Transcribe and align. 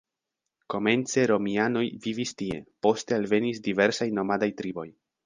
Komence 0.73 1.25
romianoj 1.31 1.83
vivis 2.05 2.33
tie, 2.39 2.57
poste 2.87 3.17
alvenis 3.19 3.61
diversaj 3.69 4.09
nomadaj 4.21 4.51
triboj. 4.65 4.87